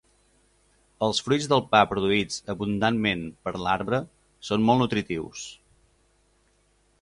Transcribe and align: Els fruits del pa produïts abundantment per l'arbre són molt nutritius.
Els 1.07 1.19
fruits 1.25 1.47
del 1.51 1.61
pa 1.75 1.81
produïts 1.91 2.39
abundantment 2.53 3.21
per 3.49 3.53
l'arbre 3.67 4.01
són 4.49 4.67
molt 4.71 4.85
nutritius. 4.85 5.45